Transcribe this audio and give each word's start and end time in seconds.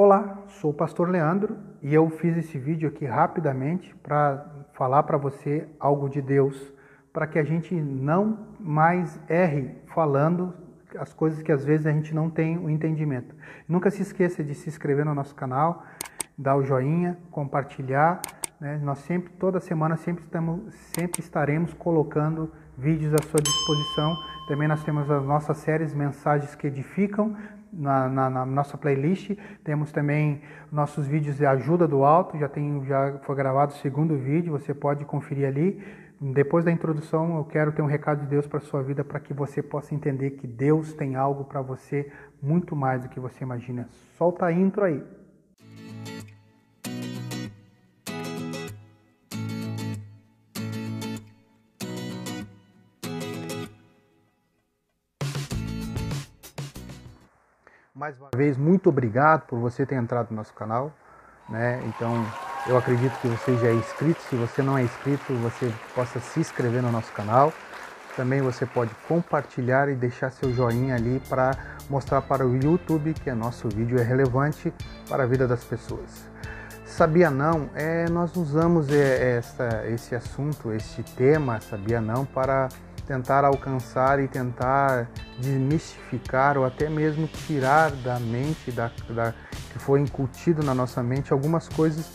Olá, 0.00 0.44
sou 0.46 0.70
o 0.70 0.74
pastor 0.74 1.10
Leandro 1.10 1.56
e 1.82 1.92
eu 1.92 2.08
fiz 2.08 2.36
esse 2.36 2.56
vídeo 2.56 2.88
aqui 2.88 3.04
rapidamente 3.04 3.92
para 3.96 4.46
falar 4.72 5.02
para 5.02 5.18
você 5.18 5.66
algo 5.80 6.08
de 6.08 6.22
Deus, 6.22 6.72
para 7.12 7.26
que 7.26 7.36
a 7.36 7.42
gente 7.42 7.74
não 7.74 8.46
mais 8.60 9.18
erre 9.28 9.74
falando 9.88 10.54
as 10.96 11.12
coisas 11.12 11.42
que 11.42 11.50
às 11.50 11.64
vezes 11.64 11.84
a 11.84 11.90
gente 11.90 12.14
não 12.14 12.30
tem 12.30 12.56
o 12.56 12.70
entendimento. 12.70 13.34
Nunca 13.66 13.90
se 13.90 14.02
esqueça 14.02 14.44
de 14.44 14.54
se 14.54 14.68
inscrever 14.68 15.04
no 15.04 15.16
nosso 15.16 15.34
canal, 15.34 15.82
dar 16.38 16.54
o 16.54 16.62
joinha, 16.62 17.18
compartilhar. 17.32 18.22
Né? 18.60 18.78
Nós 18.82 18.98
sempre, 18.98 19.32
toda 19.38 19.60
semana, 19.60 19.96
sempre, 19.96 20.24
estamos, 20.24 20.74
sempre 20.94 21.20
estaremos 21.20 21.72
colocando 21.74 22.50
vídeos 22.76 23.14
à 23.14 23.22
sua 23.22 23.40
disposição. 23.40 24.16
Também 24.48 24.66
nós 24.66 24.82
temos 24.82 25.10
as 25.10 25.24
nossas 25.24 25.58
séries 25.58 25.94
Mensagens 25.94 26.54
que 26.54 26.66
Edificam, 26.66 27.36
na, 27.72 28.08
na, 28.08 28.30
na, 28.30 28.46
nossa 28.46 28.76
playlist. 28.76 29.36
Temos 29.62 29.92
também 29.92 30.42
nossos 30.72 31.06
vídeos 31.06 31.36
de 31.36 31.46
ajuda 31.46 31.86
do 31.86 32.04
alto, 32.04 32.38
já, 32.38 32.48
tem, 32.48 32.84
já 32.84 33.18
foi 33.22 33.36
gravado 33.36 33.72
o 33.72 33.76
segundo 33.76 34.16
vídeo, 34.16 34.52
você 34.52 34.74
pode 34.74 35.04
conferir 35.04 35.46
ali. 35.46 35.82
Depois 36.20 36.64
da 36.64 36.72
introdução, 36.72 37.36
eu 37.36 37.44
quero 37.44 37.70
ter 37.70 37.80
um 37.80 37.86
recado 37.86 38.22
de 38.22 38.26
Deus 38.26 38.44
para 38.44 38.58
sua 38.58 38.82
vida, 38.82 39.04
para 39.04 39.20
que 39.20 39.32
você 39.32 39.62
possa 39.62 39.94
entender 39.94 40.30
que 40.30 40.48
Deus 40.48 40.92
tem 40.92 41.14
algo 41.14 41.44
para 41.44 41.62
você 41.62 42.10
muito 42.42 42.74
mais 42.74 43.02
do 43.02 43.08
que 43.08 43.20
você 43.20 43.44
imagina. 43.44 43.88
Solta 44.16 44.46
a 44.46 44.52
intro 44.52 44.84
aí. 44.84 45.00
Mais 57.98 58.16
uma 58.16 58.28
vez, 58.32 58.56
muito 58.56 58.90
obrigado 58.90 59.40
por 59.48 59.58
você 59.58 59.84
ter 59.84 59.96
entrado 59.96 60.30
no 60.30 60.36
nosso 60.36 60.54
canal. 60.54 60.92
Né? 61.48 61.82
Então, 61.84 62.24
eu 62.68 62.78
acredito 62.78 63.18
que 63.18 63.26
você 63.26 63.56
já 63.56 63.66
é 63.66 63.74
inscrito. 63.74 64.22
Se 64.30 64.36
você 64.36 64.62
não 64.62 64.78
é 64.78 64.84
inscrito, 64.84 65.34
você 65.34 65.68
possa 65.96 66.20
se 66.20 66.38
inscrever 66.38 66.80
no 66.80 66.92
nosso 66.92 67.12
canal. 67.12 67.52
Também 68.14 68.40
você 68.40 68.64
pode 68.64 68.94
compartilhar 69.08 69.88
e 69.88 69.96
deixar 69.96 70.30
seu 70.30 70.52
joinha 70.52 70.94
ali 70.94 71.20
para 71.28 71.50
mostrar 71.90 72.22
para 72.22 72.46
o 72.46 72.54
YouTube 72.54 73.14
que 73.14 73.32
nosso 73.32 73.68
vídeo 73.68 73.98
é 73.98 74.04
relevante 74.04 74.72
para 75.08 75.24
a 75.24 75.26
vida 75.26 75.48
das 75.48 75.64
pessoas. 75.64 76.30
Sabia 76.84 77.32
não? 77.32 77.68
É, 77.74 78.08
nós 78.08 78.36
usamos 78.36 78.88
é, 78.90 79.38
essa, 79.38 79.84
esse 79.88 80.14
assunto, 80.14 80.72
esse 80.72 81.02
tema, 81.02 81.60
sabia 81.60 82.00
não, 82.00 82.24
para 82.24 82.68
tentar 83.08 83.42
alcançar 83.42 84.20
e 84.20 84.28
tentar 84.28 85.08
desmistificar 85.38 86.58
ou 86.58 86.66
até 86.66 86.90
mesmo 86.90 87.26
tirar 87.26 87.90
da 87.90 88.20
mente, 88.20 88.70
da, 88.70 88.92
da, 89.08 89.32
que 89.72 89.78
foi 89.78 90.00
incutido 90.00 90.62
na 90.62 90.74
nossa 90.74 91.02
mente, 91.02 91.32
algumas 91.32 91.66
coisas 91.70 92.06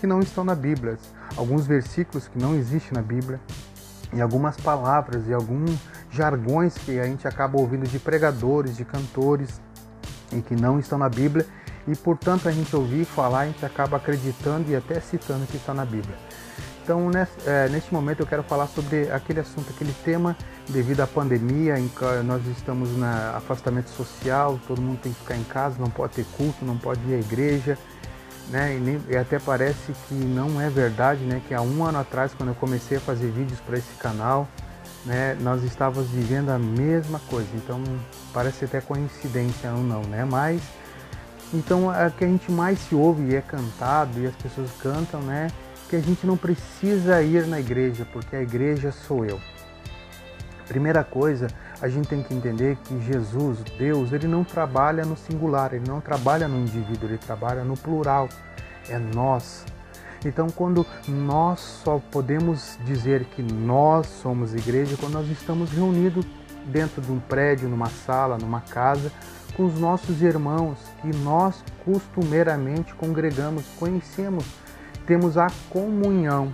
que 0.00 0.08
não 0.08 0.18
estão 0.18 0.42
na 0.42 0.56
Bíblia, 0.56 0.98
alguns 1.36 1.68
versículos 1.68 2.26
que 2.26 2.36
não 2.36 2.56
existem 2.56 2.90
na 2.92 3.02
Bíblia, 3.02 3.40
e 4.12 4.20
algumas 4.20 4.56
palavras 4.56 5.28
e 5.28 5.32
alguns 5.32 5.78
jargões 6.10 6.76
que 6.76 6.98
a 6.98 7.04
gente 7.04 7.28
acaba 7.28 7.56
ouvindo 7.56 7.86
de 7.86 8.00
pregadores, 8.00 8.76
de 8.76 8.84
cantores 8.84 9.60
e 10.32 10.40
que 10.40 10.56
não 10.56 10.80
estão 10.80 10.98
na 10.98 11.08
Bíblia, 11.08 11.46
e 11.86 11.94
portanto 11.94 12.48
a 12.48 12.52
gente 12.52 12.74
ouvir 12.74 13.04
falar, 13.04 13.40
a 13.40 13.46
gente 13.46 13.64
acaba 13.64 13.98
acreditando 13.98 14.68
e 14.68 14.74
até 14.74 14.98
citando 14.98 15.46
que 15.46 15.56
está 15.56 15.72
na 15.72 15.84
Bíblia. 15.84 16.16
Então, 16.82 17.10
é, 17.46 17.68
neste 17.68 17.92
momento, 17.92 18.20
eu 18.20 18.26
quero 18.26 18.42
falar 18.42 18.66
sobre 18.66 19.10
aquele 19.10 19.40
assunto, 19.40 19.70
aquele 19.70 19.92
tema, 20.04 20.36
devido 20.68 21.00
à 21.00 21.06
pandemia, 21.06 21.74
nós 22.24 22.44
estamos 22.46 22.90
no 22.90 23.04
afastamento 23.36 23.90
social, 23.90 24.58
todo 24.66 24.80
mundo 24.80 24.98
tem 25.00 25.12
que 25.12 25.20
ficar 25.20 25.36
em 25.36 25.44
casa, 25.44 25.76
não 25.78 25.90
pode 25.90 26.14
ter 26.14 26.24
culto, 26.36 26.64
não 26.64 26.76
pode 26.76 27.00
ir 27.08 27.14
à 27.14 27.18
igreja, 27.18 27.78
né? 28.48 28.76
E, 28.76 28.80
nem, 28.80 29.00
e, 29.08 29.16
até 29.16 29.38
parece 29.38 29.92
que 30.08 30.14
não 30.14 30.60
é 30.60 30.68
verdade, 30.68 31.22
né? 31.24 31.40
Que 31.46 31.54
há 31.54 31.62
um 31.62 31.84
ano 31.84 31.98
atrás, 31.98 32.32
quando 32.34 32.50
eu 32.50 32.54
comecei 32.54 32.96
a 32.96 33.00
fazer 33.00 33.30
vídeos 33.30 33.60
para 33.60 33.78
esse 33.78 33.94
canal, 33.98 34.48
né? 35.04 35.36
Nós 35.40 35.62
estávamos 35.62 36.10
vivendo 36.10 36.50
a 36.50 36.58
mesma 36.58 37.20
coisa. 37.30 37.48
Então 37.54 37.82
parece 38.32 38.64
até 38.64 38.80
coincidência 38.80 39.72
ou 39.72 39.82
não, 39.82 40.02
né? 40.02 40.24
Mas 40.24 40.60
então 41.52 41.92
é 41.92 42.10
que 42.10 42.24
a 42.24 42.28
gente 42.28 42.50
mais 42.50 42.78
se 42.78 42.94
ouve 42.94 43.30
e 43.30 43.34
é 43.34 43.40
cantado 43.40 44.20
e 44.20 44.26
as 44.26 44.34
pessoas 44.36 44.70
cantam, 44.80 45.20
né? 45.22 45.48
Que 45.88 45.96
a 45.96 46.00
gente 46.00 46.26
não 46.26 46.36
precisa 46.36 47.20
ir 47.22 47.46
na 47.46 47.58
igreja, 47.58 48.06
porque 48.12 48.36
a 48.36 48.42
igreja 48.42 48.92
sou 48.92 49.24
eu. 49.24 49.40
Primeira 50.68 51.02
coisa, 51.02 51.48
a 51.82 51.88
gente 51.88 52.08
tem 52.08 52.22
que 52.22 52.32
entender 52.32 52.76
que 52.84 53.00
Jesus, 53.02 53.58
Deus, 53.76 54.12
ele 54.12 54.28
não 54.28 54.44
trabalha 54.44 55.04
no 55.04 55.16
singular, 55.16 55.74
ele 55.74 55.88
não 55.88 56.00
trabalha 56.00 56.46
no 56.46 56.60
indivíduo, 56.60 57.08
ele 57.08 57.18
trabalha 57.18 57.64
no 57.64 57.76
plural. 57.76 58.28
É 58.88 58.96
nós. 58.96 59.64
Então, 60.24 60.48
quando 60.48 60.86
nós 61.08 61.60
só 61.60 62.00
podemos 62.10 62.78
dizer 62.84 63.24
que 63.24 63.42
nós 63.42 64.06
somos 64.06 64.54
igreja 64.54 64.96
quando 64.96 65.14
nós 65.14 65.28
estamos 65.28 65.72
reunidos 65.72 66.24
dentro 66.66 67.00
de 67.00 67.10
um 67.10 67.18
prédio, 67.18 67.68
numa 67.68 67.88
sala, 67.88 68.36
numa 68.38 68.60
casa, 68.60 69.10
com 69.56 69.66
os 69.66 69.78
nossos 69.78 70.22
irmãos 70.22 70.78
que 71.00 71.08
nós 71.18 71.62
costumeiramente 71.84 72.94
congregamos, 72.94 73.64
conhecemos, 73.78 74.44
temos 75.06 75.36
a 75.36 75.48
comunhão 75.68 76.52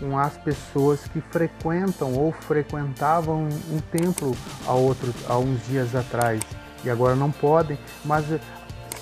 com 0.00 0.18
as 0.18 0.36
pessoas 0.38 1.00
que 1.08 1.20
frequentam 1.20 2.12
ou 2.14 2.32
frequentavam 2.32 3.48
um 3.70 3.78
templo 3.92 4.36
há, 4.66 4.72
outro, 4.72 5.14
há 5.28 5.38
uns 5.38 5.66
dias 5.66 5.94
atrás 5.94 6.40
e 6.84 6.90
agora 6.90 7.14
não 7.14 7.30
podem, 7.30 7.78
mas 8.04 8.24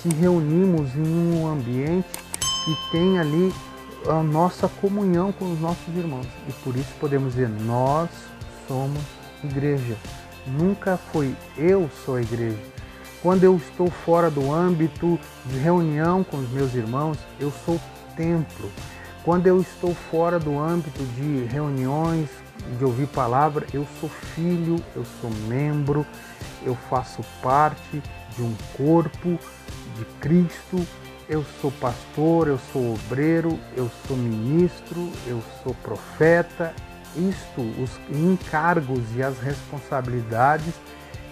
se 0.01 0.09
reunimos 0.09 0.95
em 0.95 1.33
um 1.33 1.47
ambiente 1.47 2.07
que 2.63 2.91
tem 2.91 3.19
ali 3.19 3.53
a 4.07 4.21
nossa 4.21 4.67
comunhão 4.67 5.31
com 5.31 5.51
os 5.51 5.59
nossos 5.59 5.95
irmãos 5.95 6.27
e 6.47 6.53
por 6.63 6.75
isso 6.75 6.93
podemos 6.99 7.33
dizer 7.33 7.49
nós 7.49 8.09
somos 8.67 9.01
igreja. 9.43 9.95
Nunca 10.45 10.97
foi 10.97 11.35
eu 11.57 11.89
sou 12.05 12.15
a 12.15 12.21
igreja. 12.21 12.59
Quando 13.23 13.45
eu 13.45 13.55
estou 13.55 13.89
fora 13.89 14.29
do 14.29 14.51
âmbito 14.51 15.17
de 15.45 15.57
reunião 15.57 16.25
com 16.25 16.35
os 16.35 16.49
meus 16.49 16.75
irmãos, 16.75 17.17
eu 17.39 17.53
sou 17.65 17.79
templo. 18.17 18.69
Quando 19.23 19.47
eu 19.47 19.61
estou 19.61 19.95
fora 19.95 20.37
do 20.37 20.59
âmbito 20.59 21.01
de 21.15 21.45
reuniões, 21.45 22.29
de 22.77 22.83
ouvir 22.83 23.07
palavra, 23.07 23.65
eu 23.73 23.87
sou 24.01 24.09
filho, 24.09 24.75
eu 24.93 25.05
sou 25.21 25.29
membro, 25.47 26.05
eu 26.65 26.75
faço 26.89 27.23
parte 27.41 28.03
de 28.35 28.41
um 28.41 28.53
corpo 28.75 29.39
de 29.97 30.03
Cristo, 30.19 30.85
eu 31.29 31.45
sou 31.61 31.71
pastor, 31.71 32.49
eu 32.49 32.59
sou 32.73 32.95
obreiro, 32.95 33.57
eu 33.73 33.89
sou 34.05 34.17
ministro, 34.17 35.09
eu 35.25 35.41
sou 35.63 35.73
profeta. 35.75 36.73
Isto, 37.15 37.61
os 37.81 37.91
encargos 38.09 39.15
e 39.15 39.23
as 39.23 39.39
responsabilidades 39.39 40.73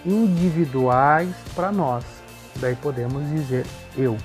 individuais 0.04 1.34
para 1.54 1.70
nós. 1.72 2.04
Daí 2.56 2.76
podemos 2.76 3.28
dizer 3.30 3.66
eu. 3.96 4.16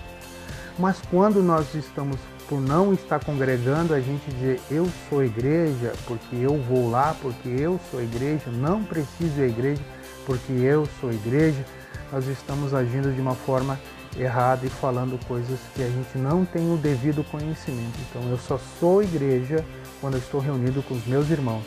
Mas 0.78 1.02
quando 1.10 1.42
nós 1.42 1.74
estamos 1.74 2.18
por 2.48 2.62
não 2.62 2.94
estar 2.94 3.24
congregando, 3.24 3.94
a 3.94 4.00
gente 4.00 4.30
dizer 4.32 4.62
eu 4.72 4.88
sou 5.10 5.24
igreja, 5.24 5.94
porque 6.06 6.36
eu 6.36 6.58
vou 6.62 6.90
lá, 6.90 7.16
porque 7.22 7.50
eu 7.50 7.80
sou 7.92 8.02
igreja, 8.02 8.50
não 8.52 8.84
preciso 8.84 9.40
ir 9.40 9.44
à 9.44 9.48
igreja, 9.48 9.82
porque 10.26 10.54
eu 10.54 10.88
sou 11.00 11.12
igreja, 11.12 11.64
nós 12.12 12.26
estamos 12.28 12.74
agindo 12.74 13.14
de 13.14 13.20
uma 13.20 13.36
forma 13.36 13.78
errada 14.18 14.66
e 14.66 14.70
falando 14.70 15.20
coisas 15.28 15.60
que 15.76 15.84
a 15.84 15.90
gente 15.90 16.18
não 16.18 16.46
tem 16.46 16.72
o 16.74 16.78
devido 16.78 17.24
conhecimento. 17.30 18.00
Então 18.10 18.22
eu 18.30 18.38
só 18.38 18.58
sou 18.80 19.04
igreja 19.04 19.64
quando 20.00 20.14
eu 20.14 20.20
estou 20.20 20.40
reunido 20.40 20.82
com 20.84 20.96
os 20.96 21.06
meus 21.06 21.30
irmãos. 21.30 21.64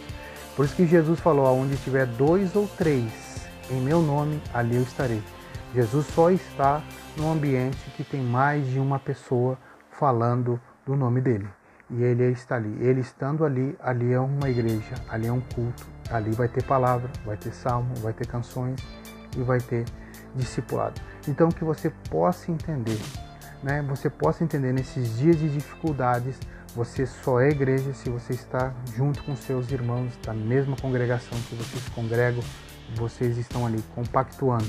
Por 0.56 0.64
isso 0.64 0.74
que 0.74 0.86
Jesus 0.86 1.20
falou: 1.20 1.46
aonde 1.46 1.76
tiver 1.76 2.06
dois 2.06 2.56
ou 2.56 2.68
três 2.78 3.04
em 3.70 3.80
meu 3.80 4.02
nome, 4.02 4.40
ali 4.52 4.76
eu 4.76 4.82
estarei. 4.82 5.22
Jesus 5.74 6.06
só 6.06 6.30
está 6.30 6.82
no 7.16 7.30
ambiente 7.30 7.78
que 7.96 8.02
tem 8.02 8.20
mais 8.20 8.66
de 8.66 8.78
uma 8.78 8.98
pessoa 8.98 9.56
falando 9.90 10.60
do 10.84 10.96
nome 10.96 11.20
dele. 11.20 11.48
E 11.88 12.02
ele 12.02 12.24
está 12.24 12.56
ali. 12.56 12.76
Ele 12.80 13.00
estando 13.00 13.44
ali, 13.44 13.76
ali 13.80 14.12
é 14.12 14.20
uma 14.20 14.48
igreja, 14.48 14.94
ali 15.08 15.26
é 15.26 15.32
um 15.32 15.40
culto, 15.40 15.86
ali 16.10 16.30
vai 16.32 16.48
ter 16.48 16.64
palavra, 16.64 17.10
vai 17.24 17.36
ter 17.36 17.52
salmo, 17.52 17.94
vai 17.96 18.12
ter 18.12 18.26
canções 18.26 18.80
e 19.36 19.42
vai 19.42 19.60
ter 19.60 19.84
discipulado. 20.34 21.00
Então 21.28 21.48
que 21.48 21.64
você 21.64 21.90
possa 22.08 22.50
entender, 22.50 23.00
né? 23.62 23.82
Você 23.88 24.08
possa 24.08 24.44
entender 24.44 24.72
nesses 24.72 25.18
dias 25.18 25.38
de 25.38 25.48
dificuldades, 25.48 26.38
você 26.74 27.04
só 27.06 27.40
é 27.40 27.50
igreja 27.50 27.92
se 27.92 28.08
você 28.08 28.32
está 28.32 28.72
junto 28.94 29.22
com 29.24 29.34
seus 29.34 29.70
irmãos 29.72 30.16
da 30.24 30.32
mesma 30.32 30.76
congregação 30.76 31.36
que 31.48 31.56
vocês 31.56 31.88
congregam, 31.88 32.42
vocês 32.96 33.38
estão 33.38 33.66
ali 33.66 33.82
compactuando, 33.94 34.68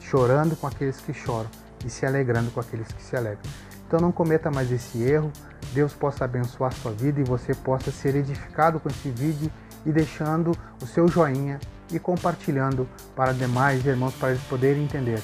chorando 0.00 0.56
com 0.56 0.66
aqueles 0.66 1.00
que 1.00 1.14
choram 1.14 1.48
e 1.84 1.90
se 1.90 2.04
alegrando 2.04 2.50
com 2.50 2.60
aqueles 2.60 2.88
que 2.88 3.02
se 3.02 3.16
alegram. 3.16 3.42
Então 3.86 4.00
não 4.00 4.12
cometa 4.12 4.50
mais 4.50 4.70
esse 4.70 5.02
erro. 5.02 5.32
Deus 5.72 5.92
possa 5.92 6.24
abençoar 6.24 6.72
sua 6.72 6.92
vida 6.92 7.20
e 7.20 7.24
você 7.24 7.54
possa 7.54 7.90
ser 7.90 8.16
edificado 8.16 8.80
com 8.80 8.88
esse 8.88 9.10
vídeo 9.10 9.50
e 9.86 9.92
deixando 9.92 10.52
o 10.82 10.86
seu 10.86 11.08
joinha 11.08 11.58
e 11.92 11.98
compartilhando 11.98 12.88
para 13.14 13.32
demais 13.32 13.84
irmãos 13.86 14.14
para 14.14 14.30
eles 14.30 14.42
poderem 14.44 14.84
entender 14.84 15.22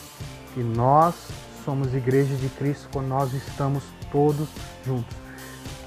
que 0.55 0.61
nós 0.61 1.15
somos 1.65 1.95
igreja 1.95 2.35
de 2.37 2.49
Cristo 2.51 2.89
quando 2.93 3.09
nós 3.09 3.33
estamos 3.33 3.83
todos 4.13 4.49
juntos. 4.85 5.17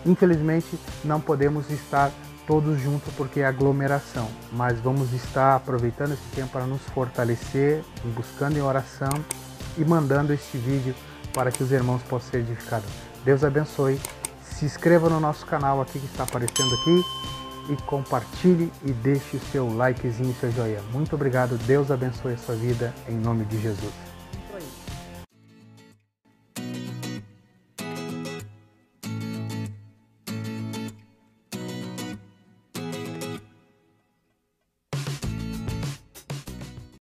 Infelizmente, 0.06 0.80
não 1.04 1.20
podemos 1.20 1.70
estar 1.70 2.12
todos 2.48 2.80
juntos 2.80 3.14
porque 3.16 3.42
é 3.42 3.46
aglomeração, 3.46 4.28
mas 4.54 4.80
vamos 4.80 5.14
estar 5.14 5.58
aproveitando 5.58 6.14
esse 6.14 6.28
tempo 6.34 6.54
para 6.54 6.66
nos 6.66 6.82
fortalecer, 6.94 7.84
buscando 8.16 8.58
em 8.58 8.62
oração 8.62 9.12
e 9.78 9.84
mandando 9.84 10.34
este 10.34 10.58
vídeo 10.58 10.96
para 11.34 11.52
que 11.52 11.62
os 11.62 11.72
irmãos 11.72 12.02
possam 12.04 12.32
ser 12.32 12.38
edificados. 12.40 12.90
Deus 13.24 13.44
abençoe. 13.44 14.00
Se 14.42 14.66
inscreva 14.66 15.10
no 15.10 15.20
nosso 15.20 15.46
canal 15.46 15.82
aqui 15.82 16.00
que 16.00 16.06
está 16.06 16.24
aparecendo 16.24 16.74
aqui 16.74 17.04
e 17.70 17.76
compartilhe 17.84 18.72
e 18.84 18.92
deixe 18.92 19.38
o 19.38 19.40
seu 19.52 19.68
likezinho, 19.68 20.34
seu 20.40 20.52
joinha. 20.52 20.82
Muito 20.92 21.14
obrigado. 21.16 21.58
Deus 21.68 21.92
abençoe 21.92 22.34
a 22.34 22.38
sua 22.38 22.56
vida 22.56 22.94
em 23.08 23.16
nome 23.16 23.46
de 23.46 23.62
Jesus. 23.62 24.07